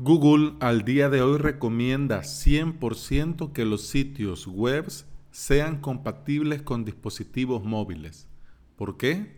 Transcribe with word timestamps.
Google 0.00 0.52
al 0.60 0.84
día 0.84 1.08
de 1.08 1.22
hoy 1.22 1.38
recomienda 1.38 2.20
100% 2.20 3.52
que 3.52 3.64
los 3.64 3.88
sitios 3.88 4.46
web 4.46 4.86
sean 5.32 5.80
compatibles 5.80 6.62
con 6.62 6.84
dispositivos 6.84 7.64
móviles. 7.64 8.28
¿Por 8.76 8.96
qué? 8.96 9.34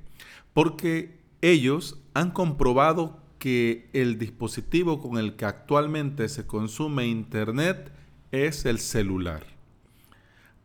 Porque 0.52 1.18
ellos 1.40 1.98
han 2.12 2.30
comprobado 2.30 3.22
que 3.38 3.88
el 3.94 4.18
dispositivo 4.18 5.00
con 5.00 5.16
el 5.16 5.34
que 5.34 5.46
actualmente 5.46 6.28
se 6.28 6.46
consume 6.46 7.06
Internet 7.06 7.90
es 8.30 8.66
el 8.66 8.80
celular. 8.80 9.46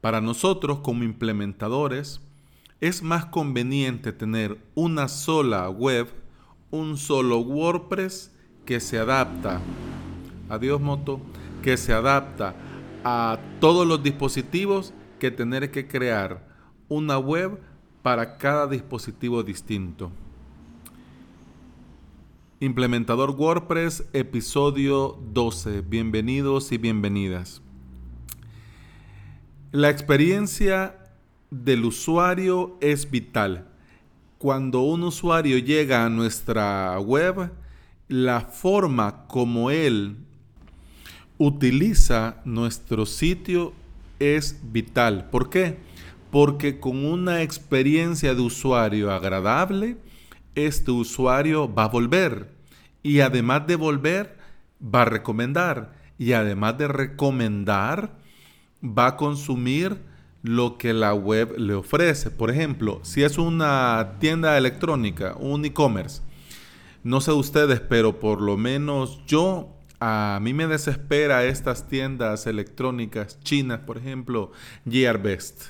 Para 0.01 0.19
nosotros 0.19 0.79
como 0.79 1.05
implementadores 1.05 2.19
es 2.81 3.01
más 3.01 3.27
conveniente 3.27 4.11
tener 4.11 4.57
una 4.75 5.07
sola 5.07 5.69
web, 5.69 6.09
un 6.69 6.97
solo 6.97 7.39
WordPress 7.39 8.33
que 8.65 8.79
se 8.79 8.97
adapta, 8.97 9.61
adiós 10.49 10.79
moto, 10.79 11.19
que 11.61 11.77
se 11.77 11.93
adapta 11.93 12.55
a 13.03 13.39
todos 13.59 13.87
los 13.87 14.01
dispositivos 14.03 14.93
que 15.19 15.31
tener 15.31 15.71
que 15.71 15.87
crear 15.87 16.45
una 16.89 17.17
web 17.17 17.59
para 18.01 18.37
cada 18.37 18.67
dispositivo 18.67 19.43
distinto. 19.43 20.11
Implementador 22.59 23.31
WordPress, 23.31 24.05
episodio 24.13 25.19
12. 25.33 25.81
Bienvenidos 25.81 26.71
y 26.71 26.77
bienvenidas. 26.77 27.61
La 29.71 29.89
experiencia 29.89 30.95
del 31.51 31.85
usuario 31.85 32.77
es 32.79 33.09
vital. 33.09 33.67
Cuando 34.37 34.81
un 34.81 35.03
usuario 35.03 35.57
llega 35.57 36.05
a 36.05 36.09
nuestra 36.09 36.97
web, 36.99 37.51
la 38.07 38.41
forma 38.41 39.25
como 39.27 39.71
él 39.71 40.17
utiliza 41.37 42.41
nuestro 42.45 43.05
sitio 43.05 43.73
es 44.19 44.59
vital. 44.63 45.29
¿Por 45.29 45.49
qué? 45.49 45.77
Porque 46.31 46.79
con 46.79 47.05
una 47.05 47.41
experiencia 47.41 48.33
de 48.35 48.41
usuario 48.41 49.11
agradable, 49.11 49.97
este 50.55 50.91
usuario 50.91 51.73
va 51.73 51.85
a 51.85 51.89
volver. 51.89 52.49
Y 53.03 53.19
además 53.19 53.67
de 53.67 53.75
volver, 53.75 54.37
va 54.81 55.03
a 55.03 55.05
recomendar. 55.05 55.93
Y 56.17 56.33
además 56.33 56.77
de 56.77 56.87
recomendar, 56.87 58.17
va 58.83 59.07
a 59.07 59.17
consumir 59.17 59.97
lo 60.41 60.77
que 60.77 60.93
la 60.93 61.13
web 61.13 61.55
le 61.57 61.73
ofrece. 61.73 62.31
Por 62.31 62.51
ejemplo, 62.51 62.99
si 63.03 63.23
es 63.23 63.37
una 63.37 64.13
tienda 64.19 64.57
electrónica, 64.57 65.35
un 65.39 65.65
e-commerce, 65.65 66.21
no 67.03 67.21
sé 67.21 67.31
ustedes, 67.31 67.79
pero 67.81 68.19
por 68.19 68.41
lo 68.41 68.57
menos 68.57 69.21
yo, 69.25 69.74
a 70.07 70.39
mí 70.39 70.53
me 70.53 70.67
desespera 70.67 71.45
estas 71.45 71.87
tiendas 71.87 72.45
electrónicas 72.45 73.39
chinas, 73.39 73.79
por 73.79 73.97
ejemplo, 73.97 74.51
Gearbest. 74.87 75.63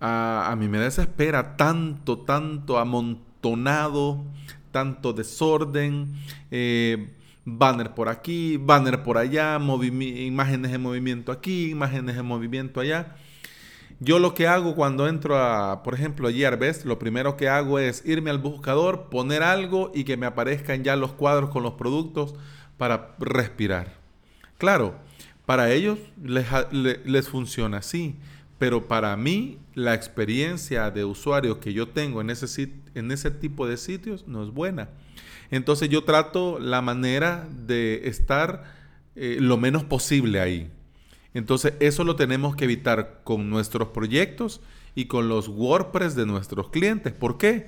A, 0.00 0.56
mí 0.58 0.66
me 0.66 0.78
desespera 0.78 1.54
tanto, 1.58 2.20
tanto 2.20 2.78
amontonado, 2.78 4.24
tanto 4.70 5.12
desorden, 5.12 6.14
eh, 6.50 7.12
banner 7.44 7.92
por 7.92 8.08
aquí, 8.08 8.56
banner 8.56 9.02
por 9.02 9.18
allá, 9.18 9.58
imágenes 9.60 10.72
de 10.72 10.78
movimiento 10.78 11.30
aquí, 11.30 11.68
imágenes 11.68 12.16
de 12.16 12.22
movimiento 12.22 12.80
allá. 12.80 13.14
Yo 14.00 14.20
lo 14.20 14.32
que 14.32 14.48
hago 14.48 14.74
cuando 14.74 15.06
entro 15.06 15.36
a, 15.36 15.82
por 15.82 15.92
ejemplo, 15.92 16.28
a 16.28 16.32
Gearbest, 16.32 16.86
lo 16.86 16.98
primero 16.98 17.36
que 17.36 17.50
hago 17.50 17.78
es 17.78 18.06
irme 18.06 18.30
al 18.30 18.38
buscador, 18.38 19.10
poner 19.10 19.42
algo 19.42 19.92
y 19.94 20.04
que 20.04 20.16
me 20.16 20.24
aparezcan 20.24 20.82
ya 20.82 20.96
los 20.96 21.12
cuadros 21.12 21.50
con 21.50 21.62
los 21.62 21.74
productos 21.74 22.34
para 22.76 23.14
respirar. 23.18 23.94
Claro, 24.58 24.94
para 25.46 25.72
ellos 25.72 25.98
les, 26.22 27.28
funciona 27.28 27.78
así, 27.78 28.16
pero 28.58 28.88
para 28.88 29.16
mí 29.16 29.58
la 29.74 29.94
experiencia 29.94 30.90
de 30.90 31.04
usuario 31.04 31.60
que 31.60 31.72
yo 31.72 31.88
tengo 31.88 32.20
en 32.20 32.30
ese, 32.30 32.70
en 32.94 33.10
ese 33.10 33.30
tipo 33.30 33.66
de 33.66 33.76
sitios 33.76 34.26
no 34.26 34.42
es 34.42 34.50
buena. 34.50 34.88
Entonces 35.50 35.88
yo 35.88 36.04
trato 36.04 36.58
la 36.58 36.80
manera 36.80 37.46
de 37.50 38.08
estar 38.08 38.64
eh, 39.16 39.36
lo 39.40 39.56
menos 39.56 39.84
posible 39.84 40.40
ahí. 40.40 40.70
Entonces 41.34 41.74
eso 41.80 42.04
lo 42.04 42.16
tenemos 42.16 42.56
que 42.56 42.64
evitar 42.64 43.20
con 43.24 43.50
nuestros 43.50 43.88
proyectos 43.88 44.60
y 44.94 45.06
con 45.06 45.28
los 45.28 45.48
WordPress 45.48 46.14
de 46.14 46.26
nuestros 46.26 46.70
clientes. 46.70 47.12
¿Por 47.12 47.36
qué? 47.38 47.66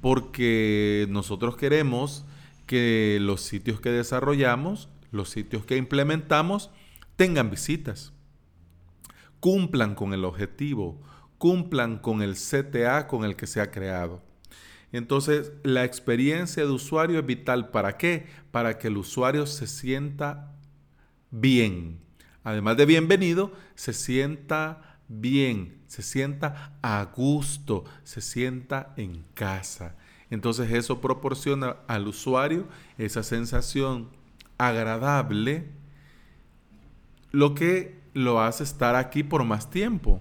Porque 0.00 1.06
nosotros 1.08 1.56
queremos 1.56 2.24
que 2.68 3.18
los 3.20 3.40
sitios 3.40 3.80
que 3.80 3.90
desarrollamos, 3.90 4.88
los 5.10 5.30
sitios 5.30 5.64
que 5.64 5.76
implementamos, 5.76 6.70
tengan 7.16 7.50
visitas, 7.50 8.12
cumplan 9.40 9.96
con 9.96 10.14
el 10.14 10.24
objetivo, 10.24 11.02
cumplan 11.38 11.98
con 11.98 12.22
el 12.22 12.34
CTA 12.34 13.08
con 13.08 13.24
el 13.24 13.34
que 13.34 13.48
se 13.48 13.60
ha 13.60 13.72
creado. 13.72 14.22
Entonces, 14.92 15.52
la 15.64 15.84
experiencia 15.84 16.64
de 16.64 16.70
usuario 16.70 17.18
es 17.18 17.26
vital. 17.26 17.70
¿Para 17.70 17.96
qué? 17.96 18.26
Para 18.50 18.78
que 18.78 18.88
el 18.88 18.96
usuario 18.96 19.46
se 19.46 19.66
sienta 19.66 20.54
bien, 21.30 22.00
además 22.44 22.76
de 22.76 22.86
bienvenido, 22.86 23.52
se 23.74 23.92
sienta 23.92 25.00
bien, 25.08 25.82
se 25.88 26.02
sienta 26.02 26.78
a 26.82 27.04
gusto, 27.14 27.84
se 28.04 28.20
sienta 28.20 28.94
en 28.96 29.24
casa. 29.34 29.96
Entonces 30.30 30.70
eso 30.72 31.00
proporciona 31.00 31.76
al 31.86 32.06
usuario 32.06 32.66
esa 32.98 33.22
sensación 33.22 34.08
agradable, 34.58 35.66
lo 37.30 37.54
que 37.54 37.98
lo 38.14 38.40
hace 38.40 38.64
estar 38.64 38.96
aquí 38.96 39.22
por 39.22 39.44
más 39.44 39.70
tiempo. 39.70 40.20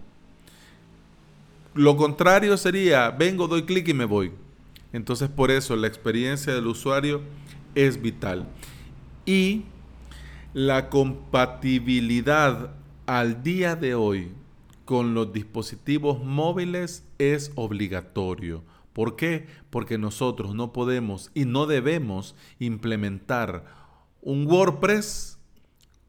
Lo 1.73 1.97
contrario 1.97 2.57
sería, 2.57 3.11
vengo, 3.11 3.47
doy 3.47 3.63
clic 3.63 3.87
y 3.87 3.93
me 3.93 4.05
voy. 4.05 4.31
Entonces 4.93 5.29
por 5.29 5.51
eso 5.51 5.75
la 5.75 5.87
experiencia 5.87 6.53
del 6.53 6.67
usuario 6.67 7.21
es 7.75 8.01
vital. 8.01 8.47
Y 9.25 9.65
la 10.53 10.89
compatibilidad 10.89 12.71
al 13.05 13.43
día 13.43 13.75
de 13.75 13.95
hoy 13.95 14.31
con 14.85 15.13
los 15.13 15.33
dispositivos 15.33 16.23
móviles 16.23 17.03
es 17.19 17.51
obligatorio. 17.55 18.63
¿Por 18.97 19.15
qué? 19.15 19.45
Porque 19.69 19.99
nosotros 19.99 20.55
no 20.55 20.73
podemos 20.73 21.29
y 21.35 21.45
no 21.45 21.67
debemos 21.67 22.35
implementar 22.57 23.65
un 24.23 24.47
WordPress 24.47 25.37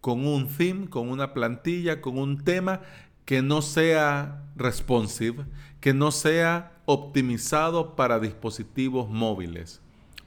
con 0.00 0.26
un 0.26 0.48
theme, 0.48 0.88
con 0.88 1.10
una 1.10 1.34
plantilla, 1.34 2.00
con 2.00 2.16
un 2.16 2.42
tema 2.42 2.80
que 3.26 3.42
no 3.42 3.60
sea 3.60 4.42
responsive, 4.56 5.44
que 5.80 5.92
no 5.92 6.10
sea 6.10 6.80
optimizado 6.86 7.94
para 7.94 8.20
dispositivos 8.20 9.10
móviles. 9.10 9.82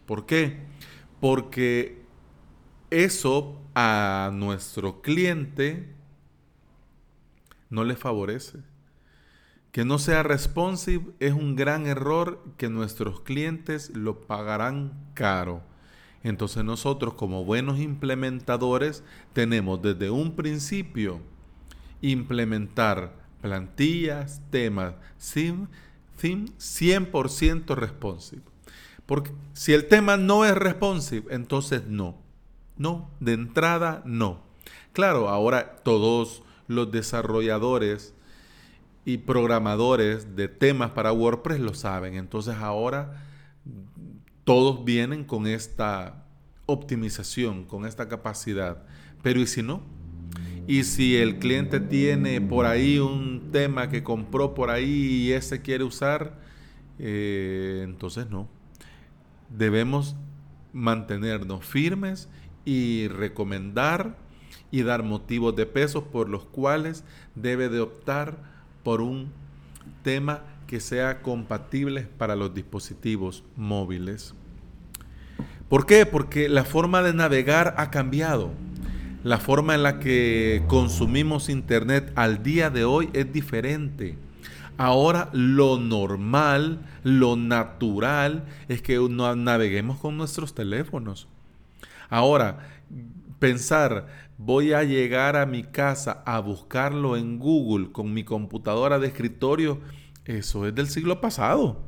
¿Por 0.06 0.28
qué? 0.28 0.60
Porque 1.20 2.06
eso 2.92 3.60
a 3.74 4.30
nuestro 4.32 5.02
cliente 5.02 5.96
no 7.72 7.84
le 7.84 7.96
favorece. 7.96 8.60
Que 9.72 9.86
no 9.86 10.00
sea 10.00 10.24
responsive 10.24 11.06
es 11.20 11.34
un 11.34 11.56
gran 11.56 11.86
error 11.88 12.44
que 12.58 12.70
nuestros 12.70 13.22
clientes 13.22 13.92
lo 13.96 14.22
pagarán 14.22 14.94
caro. 15.14 15.62
Entonces 16.24 16.64
nosotros 16.64 17.14
como 17.14 17.46
buenos 17.46 17.80
implementadores 17.80 19.04
tenemos 19.34 19.82
desde 19.82 20.10
un 20.10 20.36
principio 20.36 21.20
implementar 22.02 23.14
plantillas, 23.42 24.42
temas, 24.50 24.94
sim, 25.18 25.68
sim 26.18 26.46
100% 26.58 27.76
responsive. 27.76 28.44
Porque 29.06 29.32
si 29.54 29.74
el 29.74 29.88
tema 29.88 30.18
no 30.18 30.46
es 30.46 30.56
responsive, 30.56 31.34
entonces 31.34 31.88
no. 31.88 32.18
No, 32.78 33.10
de 33.20 33.34
entrada 33.34 34.02
no. 34.06 34.42
Claro, 34.94 35.30
ahora 35.30 35.78
todos 35.84 36.44
los 36.68 36.92
desarrolladores 36.92 38.14
y 39.06 39.18
programadores 39.18 40.36
de 40.36 40.48
temas 40.48 40.92
para 40.92 41.12
WordPress 41.12 41.60
lo 41.60 41.74
saben. 41.74 42.16
Entonces 42.16 42.56
ahora 42.56 43.24
todos 44.44 44.84
vienen 44.86 45.24
con 45.24 45.48
esta 45.48 46.26
optimización, 46.66 47.66
con 47.66 47.86
esta 47.86 48.08
capacidad. 48.08 48.84
Pero 49.22 49.40
¿y 49.40 49.48
si 49.48 49.64
no? 49.64 49.82
Y 50.68 50.84
si 50.84 51.18
el 51.18 51.40
cliente 51.40 51.80
tiene 51.80 52.40
por 52.40 52.66
ahí 52.66 53.00
un 53.00 53.50
tema 53.52 53.90
que 53.90 54.04
compró 54.04 54.54
por 54.54 54.70
ahí 54.70 55.26
y 55.26 55.32
ese 55.34 55.62
quiere 55.62 55.84
usar, 55.84 56.40
eh, 57.00 57.82
entonces 57.84 58.30
no. 58.30 58.48
Debemos 59.50 60.16
mantenernos 60.72 61.66
firmes 61.66 62.30
y 62.64 63.08
recomendar 63.08 64.16
y 64.70 64.84
dar 64.84 65.04
motivos 65.04 65.56
de 65.56 65.66
peso 65.66 66.06
por 66.06 66.30
los 66.30 66.46
cuales 66.46 67.04
debe 67.36 67.68
de 67.68 67.82
optar 67.82 68.51
por 68.84 69.02
un 69.02 69.32
tema 70.04 70.42
que 70.68 70.80
sea 70.80 71.22
compatible 71.22 72.08
para 72.18 72.36
los 72.36 72.54
dispositivos 72.54 73.44
móviles. 73.56 74.34
¿Por 75.68 75.86
qué? 75.86 76.06
Porque 76.06 76.50
la 76.50 76.64
forma 76.64 77.02
de 77.02 77.14
navegar 77.14 77.76
ha 77.78 77.92
cambiado. 77.92 78.52
La 79.24 79.38
forma 79.38 79.76
en 79.76 79.84
la 79.84 80.00
que 80.00 80.64
consumimos 80.68 81.50
Internet 81.50 82.12
al 82.16 82.42
día 82.44 82.70
de 82.70 82.86
hoy 82.86 83.10
es 83.14 83.32
diferente. 83.32 84.18
Ahora 84.78 85.30
lo 85.32 85.78
normal, 85.78 86.80
lo 87.04 87.36
natural 87.36 88.46
es 88.68 88.82
que 88.82 89.00
naveguemos 89.00 90.00
con 90.00 90.18
nuestros 90.18 90.56
teléfonos. 90.56 91.28
Ahora, 92.10 92.68
pensar, 93.42 94.08
voy 94.38 94.72
a 94.72 94.84
llegar 94.84 95.36
a 95.36 95.48
mi 95.48 95.64
casa 95.64 96.22
a 96.26 96.40
buscarlo 96.40 97.18
en 97.18 97.40
Google 97.40 97.92
con 97.92 98.14
mi 98.14 98.24
computadora 98.24 99.00
de 99.00 99.08
escritorio, 99.08 99.82
eso 100.26 100.68
es 100.68 100.76
del 100.76 100.88
siglo 100.88 101.20
pasado. 101.20 101.82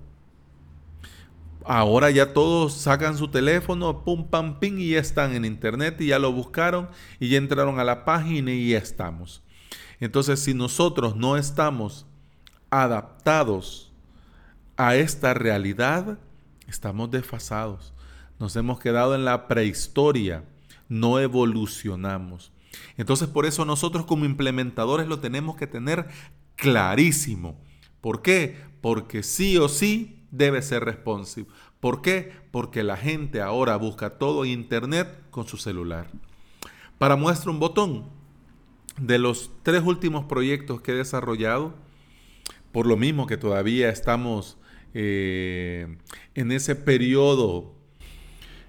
Ahora 1.63 2.09
ya 2.09 2.33
todos 2.33 2.73
sacan 2.73 3.17
su 3.17 3.29
teléfono, 3.29 4.03
pum, 4.03 4.27
pam, 4.27 4.59
ping, 4.59 4.79
y 4.79 4.89
ya 4.89 4.99
están 4.99 5.35
en 5.35 5.45
internet 5.45 6.01
y 6.01 6.07
ya 6.07 6.19
lo 6.19 6.31
buscaron 6.33 6.89
y 7.19 7.29
ya 7.29 7.37
entraron 7.37 7.79
a 7.79 7.83
la 7.83 8.03
página 8.03 8.51
y 8.51 8.71
ya 8.71 8.79
estamos. 8.79 9.43
Entonces, 9.99 10.39
si 10.39 10.55
nosotros 10.55 11.15
no 11.15 11.37
estamos 11.37 12.07
adaptados 12.71 13.93
a 14.75 14.95
esta 14.95 15.35
realidad, 15.35 16.17
estamos 16.67 17.11
desfasados. 17.11 17.93
Nos 18.39 18.55
hemos 18.55 18.79
quedado 18.79 19.13
en 19.13 19.23
la 19.23 19.47
prehistoria, 19.47 20.43
no 20.93 21.19
evolucionamos. 21.19 22.51
Entonces, 22.97 23.27
por 23.27 23.45
eso 23.45 23.65
nosotros 23.65 24.05
como 24.05 24.25
implementadores 24.25 25.07
lo 25.07 25.19
tenemos 25.19 25.55
que 25.55 25.67
tener 25.67 26.07
clarísimo. 26.55 27.59
¿Por 27.99 28.21
qué? 28.21 28.57
Porque 28.81 29.23
sí 29.23 29.57
o 29.57 29.69
sí 29.69 30.25
debe 30.29 30.61
ser 30.61 30.85
responsive. 30.85 31.47
¿Por 31.79 32.01
qué? 32.01 32.31
Porque 32.51 32.83
la 32.83 32.95
gente 32.95 33.41
ahora 33.41 33.75
busca 33.77 34.11
todo 34.19 34.45
Internet 34.45 35.09
con 35.31 35.47
su 35.47 35.57
celular. 35.57 36.07
Para 36.99 37.15
muestra 37.15 37.49
un 37.49 37.59
botón, 37.59 38.09
de 38.97 39.17
los 39.17 39.51
tres 39.63 39.81
últimos 39.83 40.25
proyectos 40.25 40.81
que 40.81 40.91
he 40.91 40.95
desarrollado, 40.95 41.73
por 42.71 42.85
lo 42.85 42.97
mismo 42.97 43.25
que 43.25 43.37
todavía 43.37 43.89
estamos 43.89 44.57
eh, 44.93 45.97
en 46.35 46.51
ese 46.51 46.75
periodo 46.75 47.72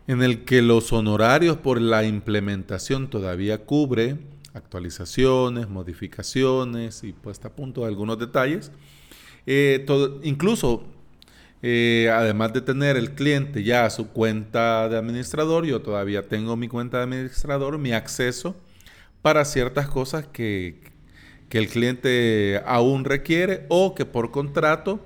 en 0.07 0.23
el 0.23 0.45
que 0.45 0.63
los 0.63 0.93
honorarios 0.93 1.57
por 1.57 1.81
la 1.81 2.05
implementación 2.05 3.09
todavía 3.09 3.65
cubre 3.65 4.19
actualizaciones, 4.53 5.69
modificaciones 5.69 7.03
y 7.05 7.13
puesta 7.13 7.49
a 7.49 7.53
punto 7.53 7.83
de 7.83 7.89
algunos 7.89 8.19
detalles. 8.19 8.71
Eh, 9.47 9.85
incluso 10.23 10.85
eh, 11.63 12.11
además 12.13 12.53
de 12.53 12.61
tener 12.61 12.97
el 12.97 13.15
cliente 13.15 13.63
ya 13.63 13.89
su 13.91 14.09
cuenta 14.09 14.89
de 14.89 14.97
administrador, 14.97 15.65
yo 15.65 15.83
todavía 15.83 16.29
tengo 16.29 16.57
mi 16.57 16.69
cuenta 16.69 16.99
de 16.99 17.05
administrador, 17.05 17.79
mi 17.79 17.93
acceso 17.93 18.55
para 19.23 19.45
ciertas 19.45 19.89
cosas 19.89 20.27
que, 20.27 20.83
que 21.49 21.59
el 21.59 21.69
cliente 21.69 22.63
aún 22.67 23.05
requiere 23.05 23.67
o 23.71 23.95
que 23.95 24.05
por 24.05 24.31
contrato 24.31 25.05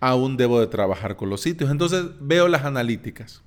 aún 0.00 0.36
debo 0.36 0.60
de 0.60 0.66
trabajar 0.66 1.16
con 1.16 1.30
los 1.30 1.42
sitios. 1.42 1.70
Entonces 1.70 2.06
veo 2.20 2.48
las 2.48 2.64
analíticas. 2.64 3.44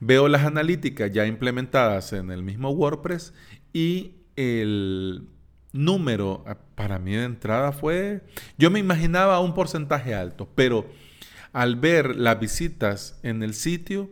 Veo 0.00 0.28
las 0.28 0.44
analíticas 0.44 1.10
ya 1.12 1.26
implementadas 1.26 2.12
en 2.12 2.30
el 2.30 2.42
mismo 2.42 2.70
WordPress 2.70 3.34
y 3.72 4.14
el 4.36 5.28
número 5.72 6.44
para 6.74 6.98
mí 6.98 7.12
de 7.12 7.24
entrada 7.24 7.72
fue, 7.72 8.22
yo 8.56 8.70
me 8.70 8.78
imaginaba 8.78 9.40
un 9.40 9.54
porcentaje 9.54 10.14
alto, 10.14 10.48
pero 10.54 10.86
al 11.52 11.76
ver 11.76 12.16
las 12.16 12.38
visitas 12.38 13.18
en 13.22 13.42
el 13.42 13.54
sitio, 13.54 14.10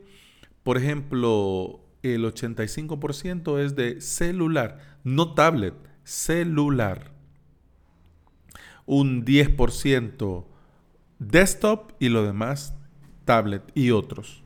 por 0.62 0.77
ejemplo, 0.77 1.81
el 2.03 2.25
85% 2.25 3.61
es 3.61 3.77
de 3.77 4.00
celular, 4.00 4.99
no 5.05 5.35
tablet, 5.35 5.75
celular. 6.03 7.12
Un 8.85 9.25
10% 9.25 10.44
desktop 11.19 11.93
y 11.99 12.09
lo 12.09 12.25
demás 12.25 12.75
tablet 13.25 13.62
y 13.75 13.91
otros. 13.91 14.43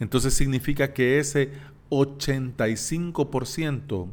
Entonces 0.00 0.34
significa 0.34 0.92
que 0.92 1.18
ese 1.18 1.52
85% 1.90 4.12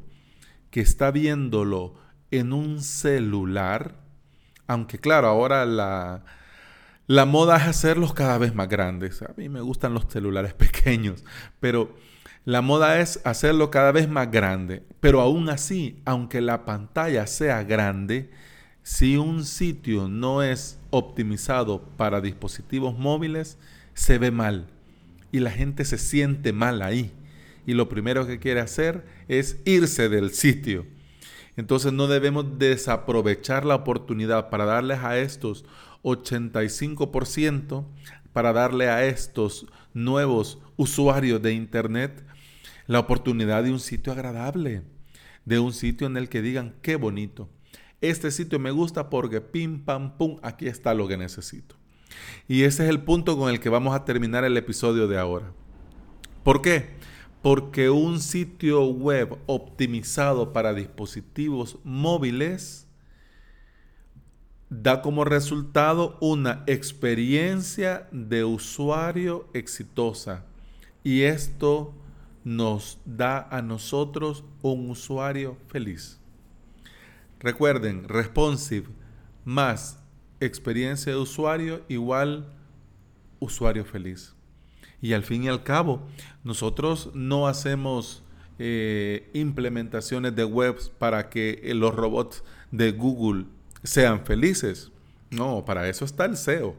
que 0.71 0.81
está 0.81 1.11
viéndolo 1.11 1.95
en 2.31 2.53
un 2.53 2.81
celular, 2.81 3.95
aunque 4.67 4.97
claro, 4.97 5.27
ahora 5.27 5.65
la, 5.65 6.25
la 7.07 7.25
moda 7.25 7.57
es 7.57 7.63
hacerlos 7.63 8.13
cada 8.13 8.37
vez 8.37 8.55
más 8.55 8.67
grandes. 8.67 9.21
A 9.21 9.33
mí 9.37 9.49
me 9.49 9.61
gustan 9.61 9.93
los 9.93 10.05
celulares 10.09 10.53
pequeños, 10.53 11.23
pero 11.59 11.95
la 12.45 12.61
moda 12.61 12.99
es 12.99 13.21
hacerlo 13.25 13.71
cada 13.71 13.91
vez 13.91 14.09
más 14.09 14.31
grande. 14.31 14.83
Pero 14.99 15.21
aún 15.21 15.49
así, 15.49 16.01
aunque 16.05 16.41
la 16.41 16.65
pantalla 16.65 17.27
sea 17.27 17.63
grande, 17.63 18.31
si 18.83 19.17
un 19.17 19.45
sitio 19.45 20.07
no 20.07 20.43
es 20.43 20.79
optimizado 20.89 21.81
para 21.97 22.21
dispositivos 22.21 22.97
móviles, 22.97 23.57
se 23.93 24.17
ve 24.17 24.31
mal 24.31 24.74
y 25.35 25.41
la 25.41 25.51
gente 25.51 25.83
se 25.83 25.97
siente 25.97 26.53
mal 26.53 26.81
ahí. 26.81 27.11
Y 27.67 27.73
lo 27.73 27.89
primero 27.89 28.25
que 28.25 28.39
quiere 28.39 28.61
hacer 28.61 29.05
es 29.27 29.59
irse 29.65 30.07
del 30.07 30.31
sitio. 30.31 30.85
Entonces 31.57 31.91
no 31.91 32.07
debemos 32.07 32.57
desaprovechar 32.57 33.65
la 33.65 33.75
oportunidad 33.75 34.49
para 34.49 34.63
darles 34.63 34.99
a 34.99 35.17
estos 35.17 35.65
85% 36.03 37.85
para 38.31 38.53
darle 38.53 38.87
a 38.89 39.05
estos 39.05 39.65
nuevos 39.93 40.59
usuarios 40.77 41.41
de 41.41 41.53
Internet 41.53 42.25
la 42.87 42.99
oportunidad 42.99 43.63
de 43.63 43.71
un 43.71 43.81
sitio 43.81 44.13
agradable, 44.13 44.83
de 45.43 45.59
un 45.59 45.73
sitio 45.73 46.07
en 46.07 46.15
el 46.15 46.29
que 46.29 46.41
digan, 46.41 46.75
qué 46.81 46.95
bonito. 46.95 47.49
Este 47.99 48.31
sitio 48.31 48.57
me 48.57 48.71
gusta 48.71 49.09
porque 49.09 49.41
pim, 49.41 49.83
pam, 49.83 50.17
pum, 50.17 50.37
aquí 50.43 50.67
está 50.67 50.93
lo 50.93 51.09
que 51.09 51.17
necesito. 51.17 51.75
Y 52.47 52.63
ese 52.63 52.83
es 52.83 52.89
el 52.89 53.01
punto 53.01 53.37
con 53.37 53.49
el 53.49 53.59
que 53.59 53.69
vamos 53.69 53.95
a 53.95 54.05
terminar 54.05 54.43
el 54.43 54.57
episodio 54.57 55.07
de 55.07 55.17
ahora. 55.17 55.51
¿Por 56.43 56.61
qué? 56.61 56.89
Porque 57.41 57.89
un 57.89 58.19
sitio 58.19 58.85
web 58.85 59.37
optimizado 59.45 60.53
para 60.53 60.73
dispositivos 60.73 61.79
móviles 61.83 62.87
da 64.69 65.01
como 65.01 65.25
resultado 65.25 66.17
una 66.21 66.63
experiencia 66.67 68.07
de 68.11 68.43
usuario 68.43 69.47
exitosa. 69.53 70.43
Y 71.03 71.21
esto 71.21 71.93
nos 72.43 72.99
da 73.05 73.47
a 73.49 73.61
nosotros 73.61 74.43
un 74.61 74.89
usuario 74.89 75.57
feliz. 75.67 76.19
Recuerden, 77.39 78.07
responsive 78.07 78.87
más 79.43 79.99
experiencia 80.39 81.11
de 81.11 81.17
usuario 81.17 81.83
igual 81.87 82.47
usuario 83.39 83.85
feliz. 83.85 84.33
Y 85.01 85.13
al 85.13 85.23
fin 85.23 85.43
y 85.43 85.47
al 85.47 85.63
cabo, 85.63 86.07
nosotros 86.43 87.11
no 87.13 87.47
hacemos 87.47 88.23
eh, 88.57 89.29
implementaciones 89.33 90.35
de 90.35 90.45
webs 90.45 90.89
para 90.89 91.29
que 91.29 91.61
los 91.75 91.93
robots 91.93 92.43
de 92.71 92.91
Google 92.91 93.45
sean 93.83 94.25
felices. 94.25 94.91
No, 95.29 95.65
para 95.65 95.87
eso 95.89 96.05
está 96.05 96.25
el 96.25 96.37
SEO. 96.37 96.75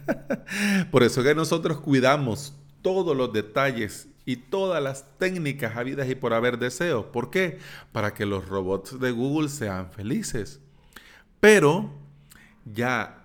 Por 0.90 1.02
eso 1.02 1.22
que 1.22 1.34
nosotros 1.34 1.80
cuidamos 1.80 2.54
todos 2.82 3.16
los 3.16 3.32
detalles 3.32 4.08
y 4.24 4.36
todas 4.36 4.82
las 4.82 5.06
técnicas 5.18 5.76
habidas 5.76 6.08
y 6.08 6.14
por 6.14 6.32
haber 6.32 6.58
de 6.58 6.70
SEO. 6.70 7.10
¿Por 7.10 7.30
qué? 7.30 7.58
Para 7.90 8.14
que 8.14 8.26
los 8.26 8.48
robots 8.48 9.00
de 9.00 9.10
Google 9.10 9.48
sean 9.48 9.90
felices. 9.90 10.60
Pero 11.40 11.90
ya 12.64 13.24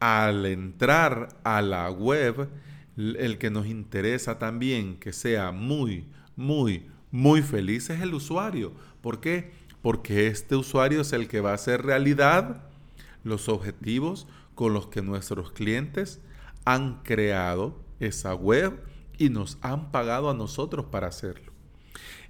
al 0.00 0.46
entrar 0.46 1.28
a 1.44 1.62
la 1.62 1.90
web, 1.90 2.48
el 2.96 3.38
que 3.38 3.50
nos 3.50 3.66
interesa 3.66 4.38
también 4.38 4.96
que 4.98 5.12
sea 5.12 5.52
muy, 5.52 6.06
muy, 6.34 6.86
muy 7.10 7.42
feliz 7.42 7.90
es 7.90 8.00
el 8.00 8.14
usuario. 8.14 8.72
¿Por 9.00 9.20
qué? 9.20 9.52
porque 9.86 10.26
este 10.26 10.56
usuario 10.56 11.02
es 11.02 11.12
el 11.12 11.28
que 11.28 11.40
va 11.40 11.52
a 11.52 11.54
hacer 11.54 11.86
realidad 11.86 12.64
los 13.22 13.48
objetivos 13.48 14.26
con 14.56 14.72
los 14.72 14.88
que 14.88 15.00
nuestros 15.00 15.52
clientes 15.52 16.20
han 16.64 17.04
creado 17.04 17.78
esa 18.00 18.34
web 18.34 18.82
y 19.16 19.28
nos 19.28 19.58
han 19.60 19.92
pagado 19.92 20.28
a 20.28 20.34
nosotros 20.34 20.86
para 20.86 21.06
hacerlo. 21.06 21.52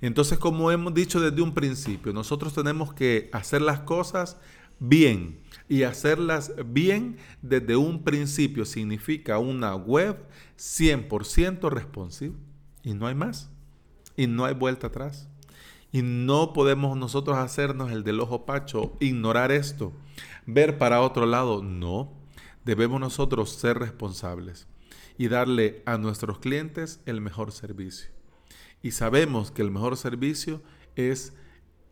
Entonces, 0.03 0.39
como 0.39 0.71
hemos 0.71 0.93
dicho 0.93 1.19
desde 1.19 1.41
un 1.41 1.55
principio, 1.55 2.13
nosotros 2.13 2.53
tenemos 2.53 2.93
que 2.93 3.31
hacer 3.33 3.63
las 3.63 3.81
cosas 3.81 4.37
bien. 4.79 5.41
Y 5.69 5.83
hacerlas 5.83 6.53
bien 6.67 7.17
desde 7.43 7.77
un 7.77 8.05
principio 8.05 8.65
significa 8.65 9.39
una 9.39 9.75
web 9.75 10.17
100% 10.59 11.71
responsive. 11.71 12.35
Y 12.83 12.95
no 12.95 13.07
hay 13.07 13.15
más. 13.15 13.51
Y 14.17 14.27
no 14.27 14.45
hay 14.45 14.55
vuelta 14.55 14.89
atrás. 14.89 15.29
Y 15.93 16.03
no 16.03 16.53
podemos 16.53 16.97
nosotros 16.97 17.37
hacernos 17.37 17.91
el 17.91 18.05
del 18.05 18.21
ojo 18.21 18.45
pacho, 18.45 18.97
ignorar 19.01 19.51
esto, 19.51 19.93
ver 20.45 20.79
para 20.79 21.01
otro 21.01 21.27
lado. 21.27 21.63
No, 21.63 22.13
debemos 22.65 23.01
nosotros 23.01 23.51
ser 23.51 23.79
responsables. 23.79 24.67
y 25.19 25.29
darle 25.29 25.83
a 25.87 25.97
nuestros 25.97 26.41
clientes 26.41 27.01
el 27.07 27.23
mejor 27.23 27.51
servicio. 27.51 28.11
Y 28.83 28.91
sabemos 28.91 29.51
que 29.51 29.63
el 29.63 29.71
mejor 29.71 29.97
servicio 29.97 30.61
es 30.95 31.33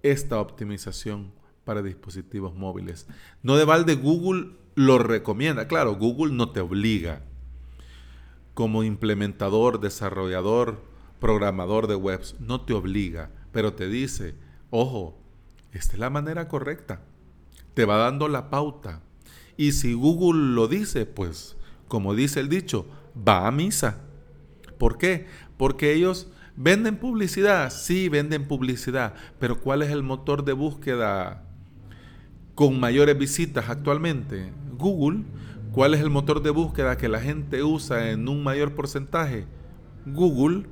esta 0.02 0.38
optimización 0.38 1.32
para 1.64 1.82
dispositivos 1.82 2.54
móviles. 2.54 3.06
No 3.42 3.56
de 3.56 3.64
balde 3.64 3.94
Google 3.94 4.52
lo 4.74 4.98
recomienda. 4.98 5.66
Claro, 5.68 5.94
Google 5.94 6.34
no 6.34 6.50
te 6.50 6.60
obliga. 6.60 7.22
Como 8.54 8.84
implementador, 8.84 9.80
desarrollador, 9.80 10.82
programador 11.18 11.86
de 11.86 11.96
webs, 11.96 12.36
no 12.38 12.60
te 12.60 12.72
obliga, 12.72 13.30
pero 13.52 13.72
te 13.74 13.88
dice, 13.88 14.34
ojo, 14.70 15.18
esta 15.72 15.94
es 15.94 15.98
la 15.98 16.10
manera 16.10 16.48
correcta. 16.48 17.02
Te 17.74 17.84
va 17.84 17.96
dando 17.96 18.28
la 18.28 18.50
pauta. 18.50 19.00
Y 19.56 19.72
si 19.72 19.94
Google 19.94 20.54
lo 20.54 20.68
dice, 20.68 21.06
pues, 21.06 21.56
como 21.88 22.14
dice 22.14 22.40
el 22.40 22.48
dicho, 22.48 22.86
va 23.16 23.46
a 23.46 23.50
misa. 23.50 24.02
¿Por 24.78 24.98
qué? 24.98 25.26
Porque 25.56 25.92
ellos 25.92 26.28
venden 26.56 26.96
publicidad, 26.96 27.70
sí, 27.70 28.08
venden 28.08 28.46
publicidad, 28.46 29.14
pero 29.38 29.60
¿cuál 29.60 29.82
es 29.82 29.90
el 29.90 30.02
motor 30.02 30.44
de 30.44 30.52
búsqueda 30.52 31.44
con 32.54 32.78
mayores 32.78 33.18
visitas 33.18 33.68
actualmente? 33.68 34.52
Google. 34.76 35.24
¿Cuál 35.72 35.94
es 35.94 36.00
el 36.00 36.10
motor 36.10 36.42
de 36.42 36.50
búsqueda 36.50 36.96
que 36.96 37.08
la 37.08 37.20
gente 37.20 37.64
usa 37.64 38.10
en 38.10 38.28
un 38.28 38.44
mayor 38.44 38.74
porcentaje? 38.74 39.46
Google. 40.06 40.66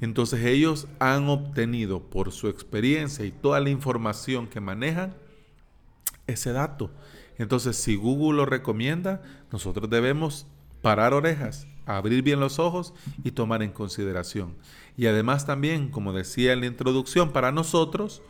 Entonces 0.00 0.44
ellos 0.44 0.88
han 0.98 1.28
obtenido 1.28 2.00
por 2.00 2.32
su 2.32 2.48
experiencia 2.48 3.24
y 3.24 3.30
toda 3.30 3.60
la 3.60 3.70
información 3.70 4.46
que 4.46 4.60
manejan 4.60 5.14
ese 6.26 6.52
dato. 6.52 6.90
Entonces 7.38 7.76
si 7.76 7.96
Google 7.96 8.38
lo 8.38 8.46
recomienda, 8.46 9.22
nosotros 9.52 9.88
debemos 9.88 10.46
parar 10.82 11.14
orejas, 11.14 11.66
abrir 11.86 12.22
bien 12.22 12.40
los 12.40 12.58
ojos 12.58 12.94
y 13.24 13.30
tomar 13.30 13.62
en 13.62 13.70
consideración. 13.70 14.56
Y 14.96 15.06
además 15.06 15.46
también, 15.46 15.88
como 15.88 16.12
decía 16.12 16.52
en 16.52 16.60
la 16.60 16.66
introducción, 16.66 17.32
para 17.32 17.52
nosotros 17.52 18.22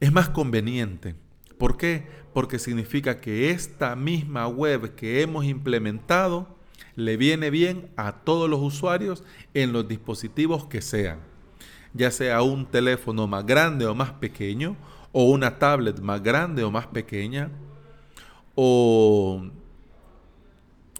es 0.00 0.12
más 0.12 0.28
conveniente. 0.28 1.14
¿Por 1.58 1.76
qué? 1.76 2.06
Porque 2.34 2.58
significa 2.58 3.20
que 3.20 3.50
esta 3.50 3.96
misma 3.96 4.46
web 4.46 4.94
que 4.94 5.22
hemos 5.22 5.44
implementado 5.44 6.48
le 6.94 7.16
viene 7.16 7.50
bien 7.50 7.90
a 7.96 8.12
todos 8.12 8.48
los 8.48 8.60
usuarios 8.60 9.22
en 9.54 9.72
los 9.72 9.88
dispositivos 9.88 10.66
que 10.66 10.82
sean. 10.82 11.20
Ya 11.94 12.10
sea 12.10 12.42
un 12.42 12.66
teléfono 12.66 13.26
más 13.26 13.46
grande 13.46 13.86
o 13.86 13.94
más 13.94 14.12
pequeño, 14.12 14.76
o 15.12 15.30
una 15.30 15.58
tablet 15.58 16.00
más 16.00 16.22
grande 16.22 16.62
o 16.62 16.70
más 16.70 16.86
pequeña, 16.86 17.50
o 18.54 19.46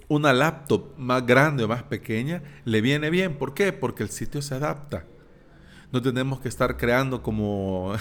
una 0.09 0.33
laptop 0.33 0.97
más 0.97 1.27
grande 1.27 1.65
o 1.65 1.69
más 1.69 1.83
pequeña, 1.83 2.43
le 2.65 2.81
viene 2.81 3.11
bien. 3.11 3.37
¿Por 3.37 3.53
qué? 3.53 3.73
Porque 3.73 4.03
el 4.03 4.11
sitio 4.11 4.41
se 4.41 4.55
adapta. 4.55 5.05
No 5.97 6.03
tenemos 6.03 6.41
que 6.41 6.49
estar 6.51 6.77
creando 6.77 7.23
como, 7.23 7.95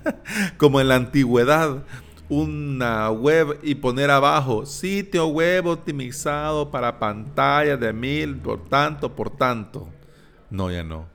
como 0.58 0.82
en 0.82 0.88
la 0.88 0.96
antigüedad 0.96 1.82
una 2.28 3.10
web 3.10 3.58
y 3.62 3.76
poner 3.76 4.10
abajo 4.10 4.66
sitio 4.66 5.28
web 5.28 5.64
optimizado 5.64 6.70
para 6.70 6.98
pantalla 6.98 7.78
de 7.78 7.90
mil 7.94 8.36
por 8.36 8.68
tanto 8.68 9.16
por 9.16 9.30
tanto. 9.30 9.88
No, 10.50 10.70
ya 10.70 10.82
no. 10.82 11.06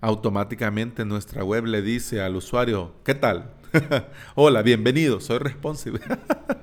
Automáticamente 0.00 1.04
nuestra 1.04 1.44
web 1.44 1.64
le 1.66 1.80
dice 1.80 2.20
al 2.20 2.34
usuario, 2.34 2.94
¿qué 3.04 3.14
tal? 3.14 3.52
Hola, 4.34 4.62
bienvenido, 4.62 5.20
soy 5.20 5.38
responsive. 5.38 6.00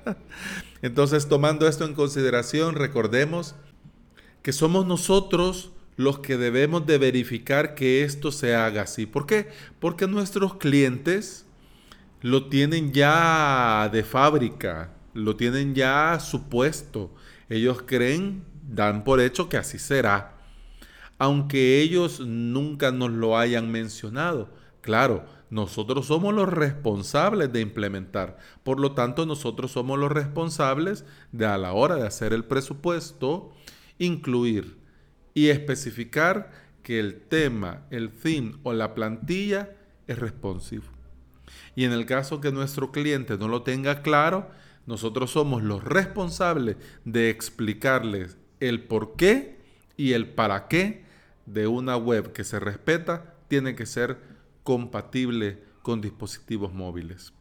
Entonces, 0.81 1.29
tomando 1.29 1.69
esto 1.69 1.85
en 1.85 1.93
consideración, 1.93 2.75
recordemos 2.75 3.55
que 4.41 4.51
somos 4.51 4.85
nosotros 4.85 5.71
los 5.97 6.19
que 6.19 6.37
debemos 6.37 6.85
de 6.85 6.99
verificar 6.99 7.75
que 7.75 8.03
esto 8.03 8.31
se 8.31 8.55
haga 8.55 8.83
así. 8.83 9.05
¿Por 9.05 9.25
qué? 9.25 9.49
Porque 9.79 10.07
nuestros 10.07 10.55
clientes 10.55 11.45
lo 12.21 12.47
tienen 12.47 12.93
ya 12.93 13.89
de 13.91 14.03
fábrica, 14.03 14.91
lo 15.13 15.35
tienen 15.35 15.73
ya 15.75 16.19
supuesto. 16.19 17.13
Ellos 17.49 17.83
creen, 17.85 18.43
dan 18.69 19.03
por 19.03 19.19
hecho 19.19 19.49
que 19.49 19.57
así 19.57 19.79
será. 19.79 20.37
Aunque 21.17 21.81
ellos 21.81 22.19
nunca 22.19 22.91
nos 22.91 23.11
lo 23.11 23.37
hayan 23.37 23.71
mencionado. 23.71 24.49
Claro, 24.81 25.25
nosotros 25.49 26.05
somos 26.05 26.33
los 26.33 26.47
responsables 26.47 27.51
de 27.51 27.61
implementar. 27.61 28.37
Por 28.63 28.79
lo 28.79 28.91
tanto, 28.91 29.25
nosotros 29.25 29.71
somos 29.71 29.97
los 29.97 30.11
responsables 30.11 31.05
de 31.31 31.47
a 31.47 31.57
la 31.57 31.73
hora 31.73 31.95
de 31.95 32.05
hacer 32.05 32.33
el 32.33 32.45
presupuesto, 32.45 33.51
incluir 33.97 34.77
y 35.37 35.49
especificar 35.49 36.49
que 36.81 36.99
el 36.99 37.21
tema, 37.21 37.85
el 37.91 38.09
fin 38.09 38.59
o 38.63 38.73
la 38.73 38.95
plantilla 38.95 39.69
es 40.07 40.17
responsive. 40.17 40.85
Y 41.75 41.83
en 41.83 41.91
el 41.91 42.07
caso 42.07 42.41
que 42.41 42.51
nuestro 42.51 42.91
cliente 42.91 43.37
no 43.37 43.47
lo 43.47 43.61
tenga 43.61 44.01
claro, 44.01 44.49
nosotros 44.87 45.29
somos 45.29 45.61
los 45.61 45.83
responsables 45.83 46.77
de 47.05 47.29
explicarles 47.29 48.35
el 48.59 48.81
por 48.81 49.15
qué 49.15 49.59
y 49.95 50.13
el 50.13 50.27
para 50.27 50.67
qué 50.67 51.05
de 51.45 51.67
una 51.67 51.97
web 51.97 52.33
que 52.33 52.43
se 52.43 52.59
respeta 52.59 53.35
tiene 53.47 53.75
que 53.75 53.85
ser 53.85 54.17
compatible 54.63 55.61
con 55.83 56.01
dispositivos 56.01 56.73
móviles. 56.73 57.31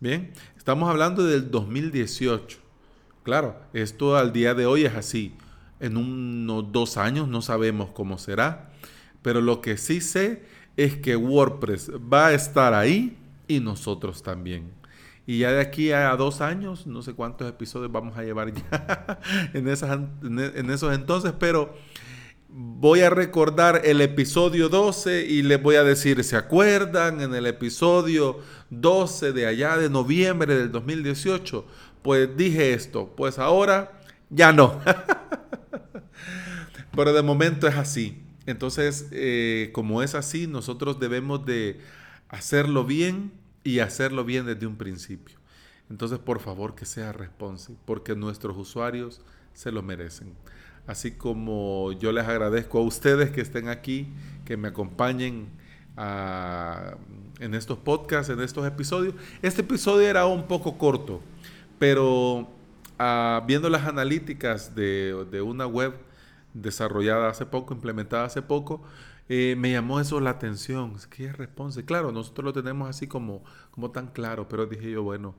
Bien, 0.00 0.32
estamos 0.56 0.90
hablando 0.90 1.22
del 1.22 1.52
2018. 1.52 2.58
Claro, 3.22 3.60
esto 3.74 4.16
al 4.16 4.32
día 4.32 4.54
de 4.54 4.66
hoy 4.66 4.86
es 4.86 4.94
así. 4.96 5.36
En 5.80 5.96
unos 5.96 6.72
dos 6.72 6.96
años 6.96 7.28
no 7.28 7.42
sabemos 7.42 7.90
cómo 7.92 8.18
será, 8.18 8.70
pero 9.22 9.40
lo 9.40 9.60
que 9.60 9.76
sí 9.76 10.00
sé 10.00 10.42
es 10.76 10.96
que 10.96 11.16
WordPress 11.16 11.90
va 12.12 12.28
a 12.28 12.32
estar 12.32 12.74
ahí 12.74 13.16
y 13.48 13.60
nosotros 13.60 14.22
también. 14.22 14.70
Y 15.26 15.38
ya 15.38 15.52
de 15.52 15.60
aquí 15.60 15.90
a 15.90 16.14
dos 16.16 16.40
años, 16.40 16.86
no 16.86 17.02
sé 17.02 17.14
cuántos 17.14 17.48
episodios 17.48 17.90
vamos 17.90 18.16
a 18.16 18.22
llevar 18.22 18.52
ya 18.52 19.18
en, 19.54 19.66
esos 19.66 20.94
entonces, 20.94 21.32
pero 21.36 21.74
voy 22.48 23.00
a 23.00 23.10
recordar 23.10 23.82
el 23.84 24.00
episodio 24.00 24.68
12 24.68 25.26
y 25.26 25.42
les 25.42 25.60
voy 25.60 25.76
a 25.76 25.82
decir, 25.82 26.22
¿se 26.22 26.36
acuerdan 26.36 27.20
en 27.20 27.34
el 27.34 27.46
episodio 27.46 28.38
12 28.70 29.32
de 29.32 29.46
allá 29.48 29.76
de 29.76 29.90
noviembre 29.90 30.54
del 30.54 30.70
2018? 30.70 31.66
Pues 32.02 32.36
dije 32.36 32.72
esto, 32.72 33.12
pues 33.16 33.40
ahora 33.40 34.00
ya 34.30 34.52
no. 34.52 34.80
Pero 36.96 37.12
de 37.12 37.22
momento 37.22 37.68
es 37.68 37.76
así. 37.76 38.22
Entonces, 38.46 39.08
eh, 39.12 39.70
como 39.72 40.02
es 40.02 40.14
así, 40.14 40.46
nosotros 40.46 40.98
debemos 40.98 41.44
de 41.44 41.80
hacerlo 42.28 42.84
bien 42.84 43.32
y 43.62 43.80
hacerlo 43.80 44.24
bien 44.24 44.46
desde 44.46 44.66
un 44.66 44.76
principio. 44.76 45.36
Entonces, 45.90 46.18
por 46.18 46.40
favor, 46.40 46.74
que 46.74 46.86
sea 46.86 47.12
responsive, 47.12 47.78
porque 47.84 48.16
nuestros 48.16 48.56
usuarios 48.56 49.20
se 49.52 49.70
lo 49.70 49.82
merecen 49.82 50.34
así 50.86 51.12
como 51.12 51.92
yo 51.92 52.12
les 52.12 52.26
agradezco 52.26 52.78
a 52.78 52.82
ustedes 52.82 53.30
que 53.30 53.40
estén 53.40 53.68
aquí, 53.68 54.08
que 54.44 54.56
me 54.56 54.68
acompañen 54.68 55.48
ah, 55.96 56.96
en 57.40 57.54
estos 57.54 57.78
podcasts, 57.78 58.32
en 58.32 58.40
estos 58.40 58.66
episodios. 58.66 59.14
Este 59.42 59.62
episodio 59.62 60.08
era 60.08 60.26
un 60.26 60.46
poco 60.46 60.78
corto, 60.78 61.20
pero 61.78 62.48
ah, 62.98 63.42
viendo 63.46 63.68
las 63.68 63.86
analíticas 63.86 64.74
de, 64.74 65.42
una 65.44 65.66
web 65.66 65.94
desarrollada 66.62 67.28
hace 67.28 67.46
poco, 67.46 67.74
implementada 67.74 68.24
hace 68.24 68.42
poco, 68.42 68.82
eh, 69.28 69.54
me 69.58 69.72
llamó 69.72 70.00
eso 70.00 70.20
la 70.20 70.30
atención. 70.30 70.96
¿Qué 71.10 71.26
es? 71.26 71.84
Claro, 71.84 72.12
nosotros 72.12 72.44
lo 72.44 72.52
tenemos 72.52 72.88
así 72.88 73.06
como, 73.06 73.44
como 73.70 73.90
tan 73.90 74.08
claro, 74.08 74.48
pero 74.48 74.66
dije 74.66 74.90
yo, 74.90 75.02
bueno, 75.02 75.34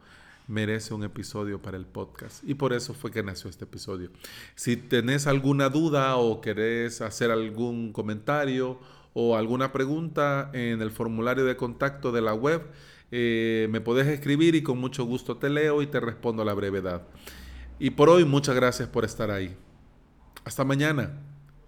merece 0.47 0.93
un 0.93 1.03
episodio 1.03 1.61
para 1.61 1.77
el 1.77 1.85
podcast. 1.85 2.43
Y 2.47 2.53
por 2.55 2.73
eso 2.73 2.93
fue 2.93 3.11
que 3.11 3.23
nació 3.23 3.49
este 3.49 3.65
episodio. 3.65 4.11
Si 4.55 4.77
tenés 4.77 5.27
alguna 5.27 5.69
duda 5.69 6.15
o 6.17 6.41
querés 6.41 7.01
hacer 7.01 7.31
algún 7.31 7.91
comentario 7.93 8.79
o 9.13 9.35
alguna 9.35 9.71
pregunta 9.71 10.51
en 10.53 10.81
el 10.81 10.91
formulario 10.91 11.45
de 11.45 11.57
contacto 11.57 12.11
de 12.11 12.21
la 12.21 12.33
web, 12.33 12.63
eh, 13.11 13.67
me 13.71 13.81
podés 13.81 14.07
escribir 14.07 14.55
y 14.55 14.63
con 14.63 14.77
mucho 14.79 15.05
gusto 15.05 15.37
te 15.37 15.49
leo 15.49 15.81
y 15.81 15.87
te 15.87 15.99
respondo 15.99 16.41
a 16.41 16.45
la 16.45 16.53
brevedad. 16.53 17.03
Y 17.79 17.91
por 17.91 18.09
hoy, 18.09 18.25
muchas 18.25 18.55
gracias 18.55 18.89
por 18.89 19.05
estar 19.05 19.31
ahí. 19.31 19.55
Hasta 20.47 20.63
mañana. 20.63 21.11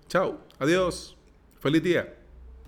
Chao. 0.08 0.40
Adiós. 0.58 1.18
Feliz 1.60 1.84
día. 1.84 2.19